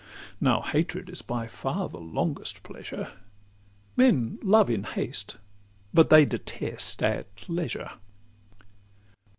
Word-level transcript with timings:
Now 0.39 0.61
hatred 0.61 1.11
is 1.11 1.21
by 1.21 1.45
far 1.45 1.87
the 1.87 1.99
longest 1.99 2.63
pleasure; 2.63 3.11
Men 3.95 4.39
love 4.41 4.67
in 4.67 4.83
haste, 4.83 5.37
but 5.93 6.09
they 6.09 6.25
detest 6.25 7.03
at 7.03 7.27
leisure. 7.47 7.91